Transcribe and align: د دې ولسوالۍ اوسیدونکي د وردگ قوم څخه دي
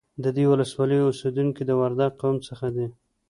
د 0.23 0.25
دې 0.37 0.45
ولسوالۍ 0.51 0.99
اوسیدونکي 1.03 1.61
د 1.65 1.71
وردگ 1.81 2.11
قوم 2.21 2.35
څخه 2.47 2.67
دي 2.75 2.87